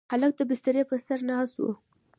هلک 0.11 0.33
د 0.37 0.41
بسترې 0.49 0.83
پر 0.89 0.99
سر 1.07 1.19
ناست 1.29 1.55
و. 1.61 1.65